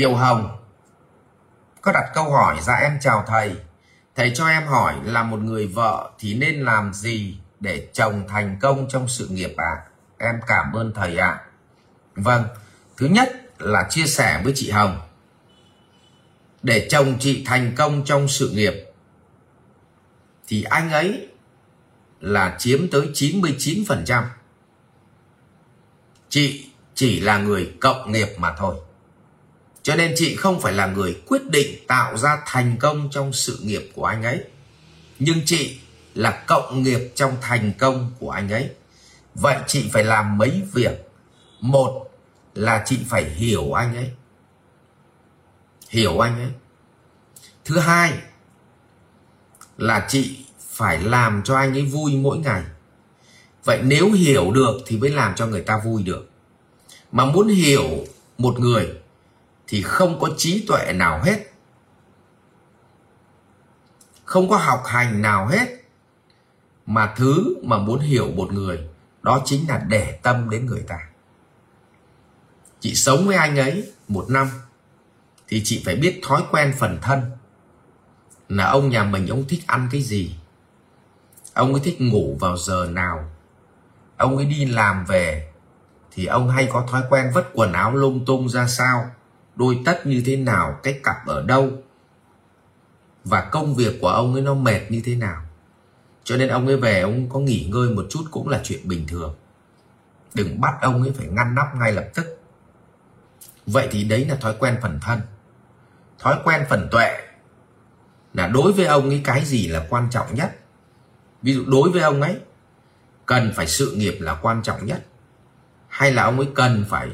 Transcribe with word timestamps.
Kiều 0.00 0.14
Hồng 0.14 0.58
có 1.80 1.92
đặt 1.92 2.10
câu 2.14 2.30
hỏi 2.30 2.56
dạ 2.60 2.74
em 2.74 2.98
chào 3.00 3.24
thầy 3.26 3.56
thầy 4.16 4.32
cho 4.34 4.48
em 4.48 4.66
hỏi 4.66 4.94
là 5.04 5.22
một 5.22 5.40
người 5.40 5.66
vợ 5.66 6.10
thì 6.18 6.34
nên 6.34 6.60
làm 6.60 6.92
gì 6.94 7.38
để 7.60 7.88
chồng 7.92 8.24
thành 8.28 8.58
công 8.60 8.88
trong 8.88 9.08
sự 9.08 9.28
nghiệp 9.28 9.54
ạ 9.56 9.64
à? 9.64 9.82
em 10.18 10.34
cảm 10.46 10.72
ơn 10.72 10.92
thầy 10.94 11.16
ạ 11.16 11.28
à. 11.28 11.44
vâng 12.14 12.44
thứ 12.96 13.06
nhất 13.06 13.28
là 13.58 13.86
chia 13.90 14.06
sẻ 14.06 14.40
với 14.44 14.52
chị 14.56 14.70
Hồng 14.70 15.00
để 16.62 16.86
chồng 16.90 17.16
chị 17.20 17.44
thành 17.46 17.74
công 17.76 18.04
trong 18.04 18.28
sự 18.28 18.50
nghiệp, 18.50 18.74
thì 20.48 20.62
anh 20.62 20.90
ấy 20.90 21.28
là 22.20 22.56
chiếm 22.58 22.90
tới 22.90 23.10
99%. 23.14 24.24
Chị 26.28 26.70
chỉ 26.94 27.20
là 27.20 27.38
người 27.38 27.72
cộng 27.80 28.12
nghiệp 28.12 28.28
mà 28.38 28.54
thôi. 28.58 28.76
Cho 29.82 29.96
nên 29.96 30.12
chị 30.16 30.36
không 30.36 30.60
phải 30.60 30.72
là 30.72 30.86
người 30.86 31.22
quyết 31.26 31.50
định 31.50 31.86
tạo 31.86 32.16
ra 32.16 32.42
thành 32.46 32.76
công 32.80 33.08
trong 33.10 33.32
sự 33.32 33.58
nghiệp 33.62 33.90
của 33.94 34.04
anh 34.04 34.22
ấy. 34.22 34.44
Nhưng 35.18 35.38
chị 35.44 35.78
là 36.14 36.44
cộng 36.46 36.82
nghiệp 36.82 37.12
trong 37.14 37.36
thành 37.40 37.72
công 37.78 38.12
của 38.18 38.30
anh 38.30 38.50
ấy. 38.52 38.70
Vậy 39.34 39.56
chị 39.66 39.90
phải 39.92 40.04
làm 40.04 40.38
mấy 40.38 40.62
việc. 40.72 41.08
Một 41.60 42.10
là 42.54 42.82
chị 42.86 42.98
phải 43.08 43.24
hiểu 43.24 43.72
anh 43.72 43.96
ấy. 43.96 44.10
Hiểu 45.88 46.18
anh 46.18 46.38
ấy. 46.38 46.50
Thứ 47.64 47.78
hai 47.78 48.12
là 49.78 50.06
chị 50.08 50.38
phải 50.60 50.98
làm 50.98 51.42
cho 51.44 51.56
anh 51.56 51.72
ấy 51.72 51.84
vui 51.84 52.16
mỗi 52.16 52.38
ngày. 52.38 52.62
Vậy 53.64 53.80
nếu 53.82 54.12
hiểu 54.12 54.52
được 54.52 54.76
thì 54.86 54.96
mới 54.96 55.10
làm 55.10 55.34
cho 55.34 55.46
người 55.46 55.62
ta 55.62 55.80
vui 55.84 56.02
được. 56.02 56.30
Mà 57.12 57.24
muốn 57.24 57.48
hiểu 57.48 58.04
một 58.38 58.60
người 58.60 58.99
thì 59.70 59.82
không 59.82 60.20
có 60.20 60.28
trí 60.36 60.66
tuệ 60.68 60.92
nào 60.92 61.20
hết. 61.22 61.46
Không 64.24 64.48
có 64.48 64.56
học 64.56 64.82
hành 64.86 65.22
nào 65.22 65.46
hết. 65.46 65.68
Mà 66.86 67.14
thứ 67.16 67.56
mà 67.62 67.78
muốn 67.78 67.98
hiểu 67.98 68.30
một 68.36 68.52
người, 68.52 68.88
đó 69.22 69.42
chính 69.44 69.68
là 69.68 69.84
để 69.88 70.18
tâm 70.22 70.50
đến 70.50 70.66
người 70.66 70.82
ta. 70.88 70.98
Chị 72.80 72.94
sống 72.94 73.26
với 73.26 73.36
anh 73.36 73.58
ấy 73.58 73.92
một 74.08 74.26
năm, 74.28 74.48
thì 75.48 75.62
chị 75.64 75.82
phải 75.84 75.96
biết 75.96 76.20
thói 76.22 76.42
quen 76.50 76.74
phần 76.78 76.98
thân. 77.02 77.30
Là 78.48 78.66
ông 78.66 78.88
nhà 78.88 79.04
mình, 79.04 79.26
ông 79.26 79.44
thích 79.48 79.62
ăn 79.66 79.88
cái 79.92 80.02
gì? 80.02 80.36
Ông 81.54 81.72
ấy 81.72 81.82
thích 81.84 82.00
ngủ 82.00 82.36
vào 82.40 82.56
giờ 82.56 82.86
nào? 82.90 83.30
Ông 84.16 84.36
ấy 84.36 84.46
đi 84.46 84.64
làm 84.64 85.04
về, 85.04 85.52
thì 86.10 86.26
ông 86.26 86.50
hay 86.50 86.68
có 86.72 86.86
thói 86.90 87.02
quen 87.10 87.30
vất 87.34 87.46
quần 87.54 87.72
áo 87.72 87.94
lung 87.94 88.24
tung 88.26 88.48
ra 88.48 88.66
sao? 88.66 89.10
Đôi 89.56 89.78
tất 89.84 90.06
như 90.06 90.22
thế 90.26 90.36
nào, 90.36 90.80
cái 90.82 91.00
cặp 91.04 91.16
ở 91.26 91.42
đâu? 91.42 91.70
Và 93.24 93.40
công 93.40 93.74
việc 93.74 93.98
của 94.00 94.08
ông 94.08 94.32
ấy 94.32 94.42
nó 94.42 94.54
mệt 94.54 94.80
như 94.88 95.02
thế 95.04 95.14
nào? 95.14 95.42
Cho 96.24 96.36
nên 96.36 96.48
ông 96.48 96.66
ấy 96.66 96.76
về, 96.76 97.00
ông 97.00 97.28
có 97.28 97.38
nghỉ 97.38 97.68
ngơi 97.72 97.90
một 97.90 98.06
chút 98.10 98.24
cũng 98.30 98.48
là 98.48 98.60
chuyện 98.64 98.88
bình 98.88 99.06
thường. 99.08 99.36
Đừng 100.34 100.60
bắt 100.60 100.74
ông 100.80 101.02
ấy 101.02 101.12
phải 101.12 101.26
ngăn 101.26 101.54
nắp 101.54 101.76
ngay 101.76 101.92
lập 101.92 102.08
tức. 102.14 102.38
Vậy 103.66 103.88
thì 103.90 104.04
đấy 104.04 104.24
là 104.24 104.34
thói 104.34 104.54
quen 104.58 104.78
phần 104.82 104.98
thân. 105.02 105.20
Thói 106.18 106.38
quen 106.44 106.66
phần 106.68 106.88
tuệ 106.90 107.18
là 108.34 108.46
đối 108.46 108.72
với 108.72 108.86
ông 108.86 109.08
ấy 109.08 109.20
cái 109.24 109.44
gì 109.44 109.68
là 109.68 109.86
quan 109.90 110.08
trọng 110.10 110.34
nhất? 110.34 110.56
Ví 111.42 111.54
dụ 111.54 111.64
đối 111.66 111.90
với 111.90 112.02
ông 112.02 112.22
ấy, 112.22 112.40
cần 113.26 113.52
phải 113.54 113.66
sự 113.66 113.92
nghiệp 113.96 114.16
là 114.20 114.34
quan 114.42 114.62
trọng 114.62 114.86
nhất. 114.86 115.06
Hay 115.88 116.12
là 116.12 116.22
ông 116.22 116.36
ấy 116.36 116.48
cần 116.54 116.84
phải 116.88 117.08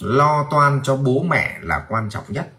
lo 0.00 0.46
toan 0.50 0.80
cho 0.82 0.96
bố 0.96 1.22
mẹ 1.22 1.58
là 1.62 1.86
quan 1.88 2.10
trọng 2.10 2.24
nhất. 2.28 2.52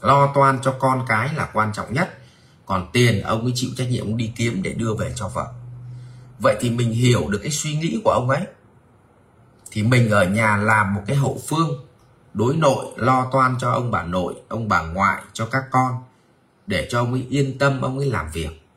Lo 0.00 0.32
toan 0.34 0.58
cho 0.62 0.76
con 0.78 1.04
cái 1.08 1.34
là 1.34 1.50
quan 1.52 1.72
trọng 1.72 1.92
nhất. 1.92 2.18
Còn 2.66 2.90
tiền, 2.92 3.22
ông 3.22 3.42
ấy 3.42 3.52
chịu 3.54 3.70
trách 3.76 3.88
nhiệm, 3.90 4.04
ông 4.04 4.16
đi 4.16 4.32
kiếm 4.36 4.62
để 4.62 4.72
đưa 4.72 4.94
về 4.94 5.12
cho 5.16 5.28
vợ. 5.28 5.52
Vậy 6.38 6.56
thì 6.60 6.70
mình 6.70 6.90
hiểu 6.90 7.28
được 7.28 7.38
cái 7.42 7.50
suy 7.50 7.74
nghĩ 7.74 8.00
của 8.04 8.10
ông 8.10 8.30
ấy. 8.30 8.46
Thì 9.70 9.82
mình 9.82 10.10
ở 10.10 10.24
nhà 10.24 10.56
làm 10.56 10.94
một 10.94 11.02
cái 11.06 11.16
hậu 11.16 11.40
phương, 11.48 11.86
đối 12.34 12.56
nội, 12.56 12.86
lo 12.96 13.28
toan 13.32 13.56
cho 13.58 13.70
ông 13.70 13.90
bà 13.90 14.02
nội, 14.02 14.34
ông 14.48 14.68
bà 14.68 14.82
ngoại, 14.82 15.22
cho 15.32 15.46
các 15.46 15.64
con, 15.70 16.04
để 16.66 16.86
cho 16.90 16.98
ông 17.00 17.12
ấy 17.12 17.26
yên 17.30 17.58
tâm, 17.58 17.80
ông 17.80 17.98
ấy 17.98 18.10
làm 18.10 18.30
việc. 18.30 18.68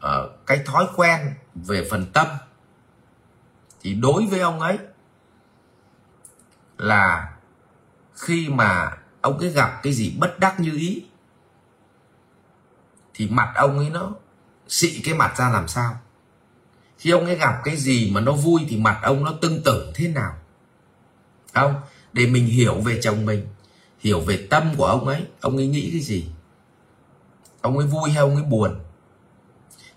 Ở 0.00 0.30
cái 0.46 0.62
thói 0.66 0.86
quen 0.96 1.34
về 1.54 1.88
phần 1.90 2.06
tâm, 2.12 2.26
thì 3.82 3.94
đối 3.94 4.26
với 4.26 4.40
ông 4.40 4.60
ấy 4.60 4.78
là 6.80 7.32
khi 8.12 8.48
mà 8.48 8.90
ông 9.20 9.38
ấy 9.38 9.50
gặp 9.50 9.80
cái 9.82 9.92
gì 9.92 10.16
bất 10.18 10.38
đắc 10.38 10.60
như 10.60 10.76
ý, 10.76 11.04
thì 13.14 13.28
mặt 13.28 13.52
ông 13.54 13.78
ấy 13.78 13.90
nó 13.90 14.12
xị 14.68 15.00
cái 15.04 15.14
mặt 15.14 15.34
ra 15.36 15.50
làm 15.50 15.68
sao? 15.68 15.98
Khi 16.98 17.10
ông 17.10 17.26
ấy 17.26 17.36
gặp 17.36 17.60
cái 17.64 17.76
gì 17.76 18.10
mà 18.14 18.20
nó 18.20 18.32
vui 18.32 18.66
thì 18.68 18.76
mặt 18.76 19.00
ông 19.02 19.24
nó 19.24 19.32
tưng 19.42 19.62
tửng 19.64 19.92
thế 19.94 20.08
nào? 20.08 20.34
Không, 21.54 21.74
để 22.12 22.26
mình 22.26 22.46
hiểu 22.46 22.74
về 22.74 23.00
chồng 23.02 23.26
mình, 23.26 23.48
hiểu 23.98 24.20
về 24.20 24.46
tâm 24.50 24.74
của 24.76 24.86
ông 24.86 25.08
ấy 25.08 25.26
ông 25.40 25.56
ấy 25.56 25.66
nghĩ 25.66 25.90
cái 25.92 26.00
gì? 26.00 26.30
Ông 27.60 27.78
ấy 27.78 27.86
vui 27.86 28.10
hay 28.10 28.18
ông 28.18 28.34
ấy 28.34 28.44
buồn? 28.44 28.80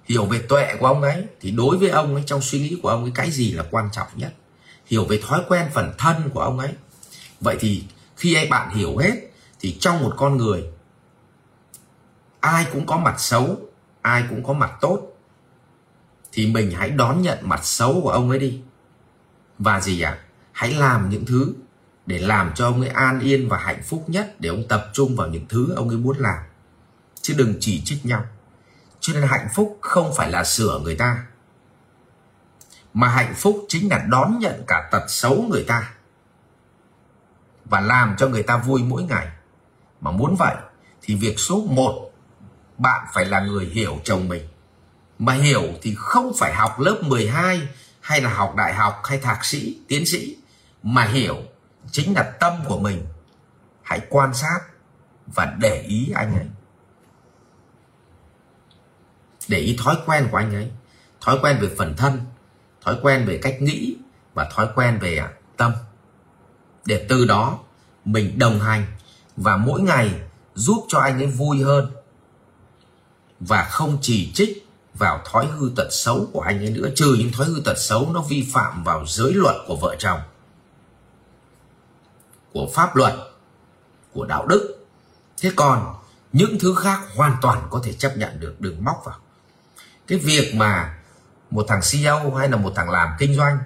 Hiểu 0.05 0.25
về 0.25 0.41
tuệ 0.49 0.75
của 0.79 0.87
ông 0.87 1.01
ấy 1.01 1.27
thì 1.39 1.51
đối 1.51 1.77
với 1.77 1.89
ông 1.89 2.15
ấy 2.15 2.23
trong 2.25 2.41
suy 2.41 2.59
nghĩ 2.59 2.79
của 2.83 2.89
ông 2.89 3.03
ấy 3.03 3.11
cái 3.15 3.31
gì 3.31 3.51
là 3.51 3.63
quan 3.71 3.89
trọng 3.91 4.07
nhất? 4.15 4.33
Hiểu 4.85 5.05
về 5.05 5.19
thói 5.27 5.41
quen 5.47 5.69
phần 5.73 5.93
thân 5.97 6.29
của 6.33 6.39
ông 6.39 6.59
ấy. 6.59 6.73
Vậy 7.41 7.57
thì 7.59 7.83
khi 8.17 8.33
ai 8.33 8.47
bạn 8.47 8.75
hiểu 8.75 8.97
hết, 8.97 9.15
thì 9.59 9.77
trong 9.79 10.03
một 10.03 10.13
con 10.17 10.37
người, 10.37 10.63
ai 12.39 12.65
cũng 12.73 12.85
có 12.85 12.97
mặt 12.97 13.15
xấu, 13.17 13.57
ai 14.01 14.23
cũng 14.29 14.43
có 14.43 14.53
mặt 14.53 14.71
tốt, 14.81 14.99
thì 16.31 16.47
mình 16.47 16.71
hãy 16.71 16.89
đón 16.89 17.21
nhận 17.21 17.37
mặt 17.41 17.65
xấu 17.65 18.01
của 18.01 18.09
ông 18.09 18.29
ấy 18.29 18.39
đi. 18.39 18.61
Và 19.59 19.79
gì 19.79 20.01
ạ? 20.01 20.11
À? 20.11 20.23
hãy 20.53 20.73
làm 20.73 21.09
những 21.09 21.25
thứ 21.25 21.53
để 22.05 22.19
làm 22.19 22.51
cho 22.55 22.65
ông 22.65 22.81
ấy 22.81 22.89
an 22.89 23.19
yên 23.19 23.49
và 23.49 23.57
hạnh 23.57 23.81
phúc 23.83 24.03
nhất 24.07 24.35
để 24.39 24.49
ông 24.49 24.67
tập 24.67 24.89
trung 24.93 25.15
vào 25.15 25.27
những 25.27 25.45
thứ 25.49 25.73
ông 25.75 25.89
ấy 25.89 25.97
muốn 25.97 26.17
làm. 26.17 26.39
Chứ 27.21 27.33
đừng 27.37 27.55
chỉ 27.59 27.81
trích 27.85 28.05
nhau. 28.05 28.25
Cho 28.99 29.13
nên 29.13 29.23
hạnh 29.23 29.47
phúc 29.55 29.77
không 29.81 30.13
phải 30.15 30.31
là 30.31 30.43
sửa 30.43 30.79
người 30.83 30.95
ta 30.95 31.25
mà 32.93 33.07
hạnh 33.07 33.33
phúc 33.35 33.65
chính 33.69 33.89
là 33.89 34.05
đón 34.07 34.39
nhận 34.39 34.63
cả 34.67 34.89
tật 34.91 35.03
xấu 35.07 35.45
người 35.49 35.65
ta. 35.67 35.93
Và 37.65 37.81
làm 37.81 38.15
cho 38.17 38.27
người 38.27 38.43
ta 38.43 38.57
vui 38.57 38.83
mỗi 38.83 39.03
ngày. 39.03 39.27
Mà 40.01 40.11
muốn 40.11 40.35
vậy, 40.39 40.55
thì 41.01 41.15
việc 41.15 41.39
số 41.39 41.65
1 41.69 42.11
bạn 42.77 43.07
phải 43.13 43.25
là 43.25 43.39
người 43.39 43.65
hiểu 43.65 43.97
chồng 44.03 44.27
mình. 44.27 44.47
Mà 45.19 45.33
hiểu 45.33 45.63
thì 45.81 45.95
không 45.97 46.31
phải 46.39 46.53
học 46.53 46.79
lớp 46.79 47.01
12 47.03 47.67
hay 48.01 48.21
là 48.21 48.29
học 48.29 48.53
đại 48.55 48.73
học, 48.73 49.01
hay 49.03 49.17
thạc 49.17 49.45
sĩ, 49.45 49.79
tiến 49.87 50.05
sĩ. 50.05 50.37
Mà 50.83 51.03
hiểu 51.03 51.37
chính 51.91 52.13
là 52.13 52.23
tâm 52.23 52.53
của 52.67 52.79
mình. 52.79 53.05
Hãy 53.81 54.01
quan 54.09 54.33
sát 54.33 54.59
và 55.27 55.55
để 55.59 55.81
ý 55.81 56.11
anh 56.15 56.35
ấy. 56.35 56.47
Để 59.47 59.57
ý 59.57 59.77
thói 59.83 59.97
quen 60.05 60.27
của 60.31 60.37
anh 60.37 60.53
ấy. 60.53 60.71
Thói 61.21 61.37
quen 61.41 61.57
về 61.61 61.75
phần 61.77 61.93
thân 61.97 62.21
thói 62.83 62.97
quen 63.01 63.25
về 63.25 63.39
cách 63.41 63.61
nghĩ 63.61 63.95
và 64.33 64.49
thói 64.53 64.67
quen 64.75 64.99
về 65.01 65.17
à, 65.17 65.31
tâm. 65.57 65.71
Để 66.85 67.05
từ 67.09 67.25
đó 67.25 67.59
mình 68.05 68.39
đồng 68.39 68.59
hành 68.59 68.85
và 69.37 69.57
mỗi 69.57 69.81
ngày 69.81 70.21
giúp 70.53 70.85
cho 70.87 70.99
anh 70.99 71.19
ấy 71.19 71.27
vui 71.27 71.61
hơn 71.61 71.91
và 73.39 73.63
không 73.63 73.97
chỉ 74.01 74.31
trích 74.33 74.67
vào 74.93 75.21
thói 75.25 75.47
hư 75.47 75.71
tật 75.75 75.87
xấu 75.91 76.27
của 76.33 76.41
anh 76.41 76.59
ấy 76.59 76.69
nữa, 76.69 76.89
trừ 76.95 77.15
những 77.19 77.31
thói 77.31 77.47
hư 77.47 77.61
tật 77.65 77.77
xấu 77.77 78.11
nó 78.13 78.21
vi 78.21 78.49
phạm 78.53 78.83
vào 78.83 79.05
giới 79.07 79.33
luật 79.33 79.55
của 79.67 79.75
vợ 79.75 79.95
chồng, 79.99 80.19
của 82.53 82.69
pháp 82.73 82.95
luật, 82.95 83.13
của 84.13 84.25
đạo 84.25 84.45
đức. 84.45 84.85
Thế 85.37 85.51
còn 85.55 85.95
những 86.33 86.59
thứ 86.59 86.75
khác 86.75 86.99
hoàn 87.15 87.37
toàn 87.41 87.67
có 87.69 87.81
thể 87.83 87.93
chấp 87.93 88.17
nhận 88.17 88.39
được, 88.39 88.55
đừng 88.61 88.83
móc 88.83 89.01
vào. 89.05 89.19
Cái 90.07 90.17
việc 90.17 90.55
mà 90.55 90.99
một 91.53 91.65
thằng 91.67 91.81
CEO 91.91 92.31
hay 92.31 92.49
là 92.49 92.57
một 92.57 92.73
thằng 92.75 92.89
làm 92.89 93.09
kinh 93.19 93.35
doanh, 93.35 93.57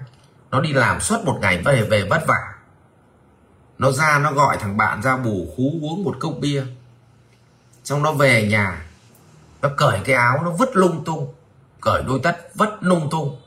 nó 0.50 0.60
đi 0.60 0.72
làm 0.72 1.00
suốt 1.00 1.24
một 1.24 1.38
ngày 1.40 1.62
về 1.62 1.82
về 1.82 2.04
vất 2.10 2.26
vả. 2.26 2.54
Nó 3.78 3.92
ra, 3.92 4.18
nó 4.18 4.32
gọi 4.32 4.56
thằng 4.60 4.76
bạn 4.76 5.02
ra 5.02 5.16
bù 5.16 5.52
khú 5.56 5.78
uống 5.82 6.04
một 6.04 6.16
cốc 6.20 6.32
bia. 6.40 6.62
Xong 7.84 8.02
nó 8.02 8.12
về 8.12 8.48
nhà, 8.48 8.86
nó 9.62 9.68
cởi 9.76 10.00
cái 10.04 10.16
áo, 10.16 10.42
nó 10.44 10.50
vứt 10.50 10.76
lung 10.76 11.04
tung. 11.04 11.34
Cởi 11.80 12.02
đôi 12.06 12.20
tất 12.22 12.36
vứt 12.54 12.70
lung 12.80 13.08
tung. 13.10 13.40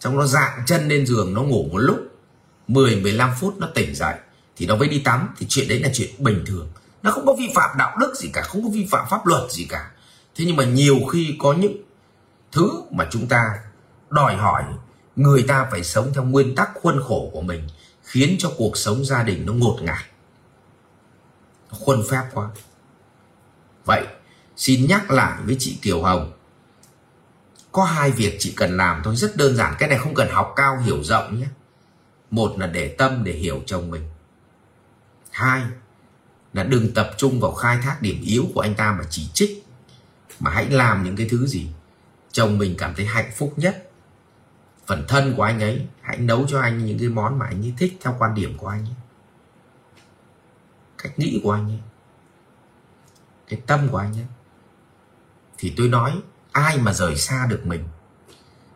Xong 0.00 0.16
nó 0.16 0.26
dạng 0.26 0.62
chân 0.66 0.88
lên 0.88 1.06
giường, 1.06 1.34
nó 1.34 1.42
ngủ 1.42 1.68
một 1.72 1.78
lúc. 1.78 1.98
10 2.68 2.96
15 2.96 3.30
phút 3.40 3.54
nó 3.58 3.68
tỉnh 3.74 3.94
dậy, 3.94 4.14
thì 4.56 4.66
nó 4.66 4.76
mới 4.76 4.88
đi 4.88 4.98
tắm. 4.98 5.34
Thì 5.38 5.46
chuyện 5.48 5.68
đấy 5.68 5.80
là 5.80 5.88
chuyện 5.94 6.10
bình 6.18 6.44
thường. 6.46 6.68
Nó 7.02 7.10
không 7.10 7.26
có 7.26 7.34
vi 7.38 7.52
phạm 7.54 7.70
đạo 7.78 7.96
đức 8.00 8.12
gì 8.16 8.30
cả, 8.32 8.42
không 8.42 8.62
có 8.62 8.68
vi 8.72 8.86
phạm 8.90 9.06
pháp 9.10 9.26
luật 9.26 9.50
gì 9.50 9.66
cả. 9.68 9.90
Thế 10.36 10.44
nhưng 10.46 10.56
mà 10.56 10.64
nhiều 10.64 10.96
khi 11.12 11.36
có 11.38 11.52
những 11.52 11.76
thứ 12.54 12.82
mà 12.90 13.08
chúng 13.10 13.28
ta 13.28 13.58
đòi 14.10 14.36
hỏi 14.36 14.64
người 15.16 15.44
ta 15.48 15.68
phải 15.70 15.84
sống 15.84 16.10
theo 16.14 16.24
nguyên 16.24 16.54
tắc 16.54 16.70
khuôn 16.82 17.02
khổ 17.02 17.30
của 17.32 17.40
mình, 17.40 17.68
khiến 18.02 18.36
cho 18.38 18.52
cuộc 18.56 18.76
sống 18.76 19.04
gia 19.04 19.22
đình 19.22 19.46
nó 19.46 19.52
ngột 19.52 19.78
ngạt. 19.82 20.04
Nó 21.70 21.78
khuôn 21.80 22.04
phép 22.10 22.22
quá. 22.34 22.50
Vậy, 23.84 24.06
xin 24.56 24.86
nhắc 24.88 25.10
lại 25.10 25.42
với 25.44 25.56
chị 25.58 25.78
Kiều 25.82 26.02
Hồng. 26.02 26.32
Có 27.72 27.84
hai 27.84 28.10
việc 28.10 28.36
chị 28.38 28.52
cần 28.56 28.76
làm 28.76 29.00
thôi, 29.04 29.16
rất 29.16 29.36
đơn 29.36 29.56
giản. 29.56 29.74
Cái 29.78 29.88
này 29.88 29.98
không 29.98 30.14
cần 30.14 30.28
học 30.30 30.52
cao, 30.56 30.78
hiểu 30.78 31.02
rộng 31.02 31.40
nhé. 31.40 31.46
Một 32.30 32.58
là 32.58 32.66
để 32.66 32.94
tâm, 32.98 33.24
để 33.24 33.32
hiểu 33.32 33.62
chồng 33.66 33.90
mình. 33.90 34.08
Hai 35.30 35.62
là 36.52 36.64
đừng 36.64 36.94
tập 36.94 37.10
trung 37.16 37.40
vào 37.40 37.54
khai 37.54 37.78
thác 37.82 38.02
điểm 38.02 38.22
yếu 38.24 38.44
của 38.54 38.60
anh 38.60 38.74
ta 38.74 38.92
mà 38.92 39.04
chỉ 39.10 39.28
trích, 39.34 39.64
mà 40.40 40.50
hãy 40.50 40.70
làm 40.70 41.04
những 41.04 41.16
cái 41.16 41.28
thứ 41.30 41.46
gì 41.46 41.68
chồng 42.34 42.58
mình 42.58 42.74
cảm 42.78 42.94
thấy 42.96 43.06
hạnh 43.06 43.30
phúc 43.34 43.52
nhất. 43.56 43.90
Phần 44.86 45.04
thân 45.08 45.34
của 45.36 45.42
anh 45.42 45.60
ấy, 45.60 45.86
hãy 46.00 46.18
nấu 46.18 46.46
cho 46.46 46.60
anh 46.60 46.84
những 46.84 46.98
cái 46.98 47.08
món 47.08 47.38
mà 47.38 47.46
anh 47.46 47.64
ấy 47.64 47.74
thích 47.78 47.98
theo 48.00 48.16
quan 48.18 48.34
điểm 48.34 48.58
của 48.58 48.66
anh 48.66 48.84
ấy. 48.84 48.94
Cách 50.98 51.18
nghĩ 51.18 51.40
của 51.44 51.50
anh 51.50 51.68
ấy. 51.68 51.78
Cái 53.48 53.60
tâm 53.66 53.88
của 53.88 53.96
anh 53.96 54.12
ấy. 54.12 54.26
Thì 55.58 55.74
tôi 55.76 55.88
nói, 55.88 56.12
ai 56.52 56.78
mà 56.78 56.92
rời 56.92 57.16
xa 57.16 57.46
được 57.50 57.66
mình, 57.66 57.84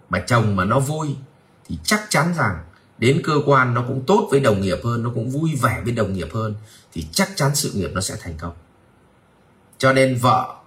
mà 0.08 0.25
chồng 0.26 0.56
mà 0.56 0.64
nó 0.64 0.81
vui, 0.81 1.16
thì 1.64 1.78
chắc 1.84 2.06
chắn 2.08 2.34
rằng 2.37 2.64
đến 2.99 3.22
cơ 3.25 3.34
quan 3.46 3.75
nó 3.75 3.84
cũng 3.88 4.05
tốt 4.06 4.28
với 4.31 4.40
đồng 4.40 4.60
nghiệp 4.60 4.78
hơn, 4.84 5.02
nó 5.02 5.10
cũng 5.14 5.31
vui 5.31 5.58
vẻ 5.62 5.81
với 5.84 5.93
đồng 5.93 6.12
nghiệp 6.12 6.28
hơn, 6.34 6.55
thì 6.93 7.06
chắc 7.12 7.31
chắn 7.37 7.55
sự 7.55 7.72
nghiệp 7.75 7.90
nó 7.93 8.00
sẽ 8.00 8.16
thành 8.20 8.38
công. 8.38 8.55
Cho 9.78 9.93
nên 9.93 10.19
vợ 10.19 10.57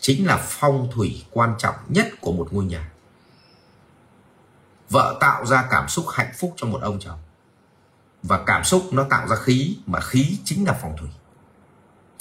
chính 0.00 0.26
là 0.26 0.36
phong 0.42 0.90
thủy 0.94 1.24
quan 1.30 1.54
trọng 1.58 1.74
nhất 1.88 2.06
của 2.20 2.32
một 2.32 2.48
ngôi 2.50 2.64
nhà. 2.64 2.90
Vợ 4.90 5.16
tạo 5.20 5.46
ra 5.46 5.64
cảm 5.70 5.88
xúc 5.88 6.06
hạnh 6.12 6.32
phúc 6.38 6.54
cho 6.56 6.66
một 6.66 6.78
ông 6.82 7.00
chồng. 7.00 7.18
Và 8.22 8.40
cảm 8.46 8.64
xúc 8.64 8.88
nó 8.92 9.06
tạo 9.10 9.28
ra 9.28 9.36
khí, 9.36 9.76
mà 9.86 10.00
khí 10.00 10.38
chính 10.44 10.64
là 10.64 10.78
phong 10.82 10.96
thủy. 10.96 11.08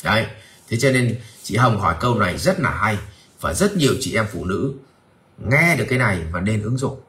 Đấy, 0.03 0.27
thế 0.68 0.77
cho 0.77 0.91
nên 0.91 1.21
chị 1.44 1.57
hồng 1.57 1.79
hỏi 1.79 1.95
câu 2.00 2.15
này 2.15 2.38
rất 2.38 2.59
là 2.59 2.69
hay, 2.69 2.97
và 3.41 3.53
rất 3.53 3.77
nhiều 3.77 3.94
chị 4.00 4.15
em 4.15 4.27
phụ 4.33 4.45
nữ 4.45 4.74
nghe 5.38 5.75
được 5.75 5.85
cái 5.89 6.00
này 6.00 6.24
và 6.31 6.39
nên 6.39 6.62
ứng 6.62 6.77
dụng. 6.77 7.01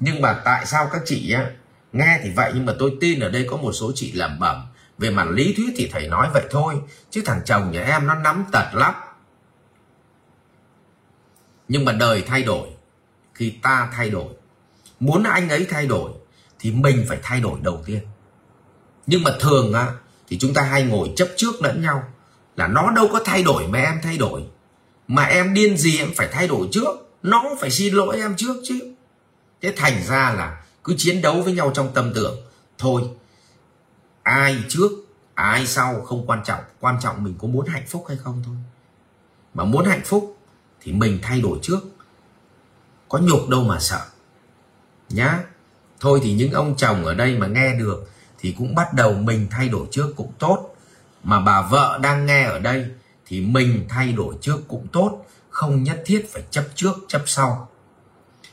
Nhưng 0.00 0.22
mà 0.22 0.40
tại 0.44 0.66
sao 0.66 0.88
các 0.92 1.02
chị 1.04 1.32
á, 1.32 1.50
nghe 1.92 2.20
thì 2.22 2.30
vậy, 2.36 2.52
nhưng 2.54 2.66
mà 2.66 2.72
tôi 2.78 2.92
tin 3.00 3.20
ở 3.20 3.28
đây 3.28 3.46
có 3.50 3.56
một 3.56 3.72
số 3.72 3.92
chị 3.94 4.12
lẩm 4.12 4.38
bẩm. 4.38 4.66
Về 4.98 5.10
mặt 5.10 5.26
lý 5.30 5.54
thuyết 5.56 5.74
thì 5.76 5.88
thầy 5.92 6.08
nói 6.08 6.30
vậy 6.34 6.44
thôi, 6.50 6.74
chứ 7.10 7.22
thằng 7.26 7.40
chồng 7.44 7.70
nhà 7.72 7.84
em 7.84 8.06
nó 8.06 8.14
nắm 8.14 8.44
tật 8.52 8.70
lắm 8.72 8.94
nhưng 11.68 11.84
mà 11.84 11.92
đời 11.92 12.22
thay 12.26 12.42
đổi, 12.42 12.68
khi 13.34 13.54
ta 13.62 13.90
thay 13.92 14.10
đổi, 14.10 14.34
muốn 15.00 15.22
anh 15.22 15.48
ấy 15.48 15.66
thay 15.70 15.86
đổi, 15.86 16.10
thì 16.58 16.70
mình 16.72 17.04
phải 17.08 17.18
thay 17.22 17.40
đổi 17.40 17.60
đầu 17.62 17.82
tiên. 17.86 18.00
Nhưng 19.06 19.22
mà 19.22 19.30
thường 19.40 19.72
á, 19.72 19.92
thì 20.28 20.38
chúng 20.38 20.54
ta 20.54 20.62
hay 20.62 20.82
ngồi 20.82 21.12
chấp 21.16 21.28
trước 21.36 21.62
lẫn 21.62 21.82
nhau, 21.82 22.04
là 22.56 22.66
nó 22.66 22.90
đâu 22.90 23.08
có 23.12 23.20
thay 23.24 23.42
đổi 23.42 23.68
mà 23.68 23.78
em 23.78 24.00
thay 24.02 24.18
đổi. 24.18 24.42
Mà 25.08 25.24
em 25.24 25.54
điên 25.54 25.76
gì 25.76 25.98
em 25.98 26.10
phải 26.16 26.28
thay 26.32 26.48
đổi 26.48 26.68
trước, 26.72 26.88
nó 27.22 27.44
phải 27.60 27.70
xin 27.70 27.94
lỗi 27.94 28.16
em 28.16 28.36
trước 28.36 28.56
chứ. 28.64 28.94
Thế 29.62 29.72
thành 29.76 30.02
ra 30.04 30.34
là 30.36 30.64
cứ 30.84 30.94
chiến 30.98 31.22
đấu 31.22 31.42
với 31.42 31.52
nhau 31.52 31.70
trong 31.74 31.94
tâm 31.94 32.12
tưởng, 32.14 32.36
thôi, 32.78 33.02
ai 34.22 34.64
trước, 34.68 34.90
ai 35.34 35.66
sau 35.66 36.00
không 36.00 36.26
quan 36.26 36.40
trọng 36.44 36.60
quan 36.80 36.96
trọng 37.00 37.24
mình 37.24 37.34
có 37.38 37.48
muốn 37.48 37.66
hạnh 37.66 37.86
phúc 37.88 38.04
hay 38.08 38.16
không 38.16 38.42
thôi. 38.46 38.56
Mà 39.54 39.64
muốn 39.64 39.84
hạnh 39.84 40.02
phúc 40.04 40.33
thì 40.84 40.92
mình 40.92 41.18
thay 41.22 41.40
đổi 41.40 41.58
trước. 41.62 41.80
Có 43.08 43.18
nhục 43.18 43.48
đâu 43.48 43.64
mà 43.64 43.80
sợ. 43.80 44.00
Nhá. 45.08 45.38
Thôi 46.00 46.20
thì 46.22 46.32
những 46.32 46.52
ông 46.52 46.76
chồng 46.76 47.04
ở 47.04 47.14
đây 47.14 47.38
mà 47.38 47.46
nghe 47.46 47.74
được 47.74 48.10
thì 48.38 48.54
cũng 48.58 48.74
bắt 48.74 48.94
đầu 48.94 49.12
mình 49.12 49.46
thay 49.50 49.68
đổi 49.68 49.86
trước 49.90 50.12
cũng 50.16 50.32
tốt. 50.38 50.74
Mà 51.22 51.40
bà 51.40 51.62
vợ 51.62 51.98
đang 52.02 52.26
nghe 52.26 52.44
ở 52.44 52.58
đây 52.58 52.86
thì 53.26 53.40
mình 53.40 53.86
thay 53.88 54.12
đổi 54.12 54.34
trước 54.40 54.60
cũng 54.68 54.86
tốt. 54.92 55.26
Không 55.50 55.82
nhất 55.82 56.02
thiết 56.06 56.32
phải 56.32 56.42
chấp 56.50 56.64
trước, 56.74 56.92
chấp 57.08 57.22
sau. 57.26 57.68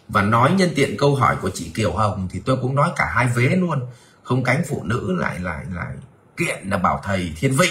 Và 0.08 0.22
nói 0.22 0.52
nhân 0.52 0.70
tiện 0.76 0.98
câu 0.98 1.16
hỏi 1.16 1.36
của 1.42 1.50
chị 1.50 1.72
Kiều 1.76 1.92
Hồng 1.94 2.28
thì 2.32 2.42
tôi 2.46 2.58
cũng 2.62 2.76
nói 2.76 2.92
cả 2.96 3.12
hai 3.16 3.28
vế 3.36 3.56
luôn. 3.56 3.80
Không 4.24 4.44
cánh 4.44 4.64
phụ 4.70 4.84
nữ 4.84 5.16
lại 5.20 5.40
lại 5.40 5.66
lại 5.76 5.94
kiện 6.38 6.70
là 6.70 6.78
bảo 6.78 7.02
thầy 7.04 7.34
thiên 7.36 7.52
vị. 7.52 7.70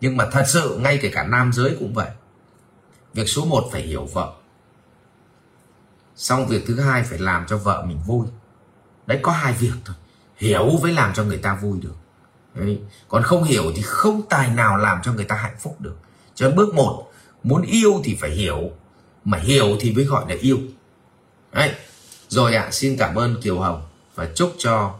Nhưng 0.00 0.16
mà 0.16 0.26
thật 0.32 0.44
sự 0.46 0.78
ngay 0.82 0.98
kể 1.02 1.10
cả 1.14 1.24
nam 1.24 1.52
giới 1.52 1.76
cũng 1.78 1.94
vậy 1.94 2.08
việc 3.14 3.28
số 3.28 3.44
1 3.44 3.68
phải 3.72 3.82
hiểu 3.82 4.04
vợ. 4.04 4.32
Xong 6.16 6.46
việc 6.46 6.64
thứ 6.66 6.80
hai 6.80 7.02
phải 7.02 7.18
làm 7.18 7.46
cho 7.48 7.56
vợ 7.56 7.84
mình 7.88 7.98
vui. 8.06 8.26
Đấy 9.06 9.18
có 9.22 9.32
hai 9.32 9.52
việc 9.52 9.72
thôi. 9.84 9.96
Hiểu 10.36 10.70
với 10.82 10.92
làm 10.92 11.14
cho 11.14 11.24
người 11.24 11.38
ta 11.38 11.54
vui 11.54 11.78
được. 11.80 11.94
Đấy. 12.54 12.80
còn 13.08 13.22
không 13.22 13.44
hiểu 13.44 13.72
thì 13.76 13.82
không 13.82 14.22
tài 14.28 14.48
nào 14.48 14.76
làm 14.76 14.98
cho 15.02 15.12
người 15.12 15.24
ta 15.24 15.36
hạnh 15.36 15.56
phúc 15.60 15.76
được. 15.80 15.96
Cho 16.34 16.48
nên 16.48 16.56
bước 16.56 16.74
một 16.74 17.10
muốn 17.42 17.62
yêu 17.62 18.00
thì 18.04 18.16
phải 18.20 18.30
hiểu. 18.30 18.70
Mà 19.24 19.38
hiểu 19.38 19.76
thì 19.80 19.92
mới 19.92 20.04
gọi 20.04 20.24
là 20.28 20.36
yêu. 20.40 20.58
Đấy. 21.52 21.74
Rồi 22.28 22.54
ạ 22.54 22.62
à, 22.62 22.70
xin 22.70 22.96
cảm 22.96 23.14
ơn 23.14 23.42
kiều 23.42 23.58
hồng 23.58 23.82
và 24.14 24.28
chúc 24.34 24.54
cho 24.58 24.94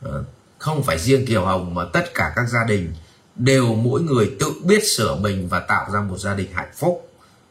ờ, 0.00 0.24
không 0.58 0.82
phải 0.82 0.98
riêng 0.98 1.26
kiều 1.26 1.44
hồng 1.44 1.74
mà 1.74 1.84
tất 1.92 2.14
cả 2.14 2.32
các 2.36 2.48
gia 2.48 2.64
đình 2.64 2.94
đều 3.36 3.74
mỗi 3.74 4.02
người 4.02 4.36
tự 4.40 4.52
biết 4.64 4.80
sửa 4.96 5.14
mình 5.14 5.48
và 5.48 5.60
tạo 5.60 5.90
ra 5.92 6.00
một 6.00 6.18
gia 6.18 6.34
đình 6.34 6.52
hạnh 6.52 6.72
phúc. 6.76 7.07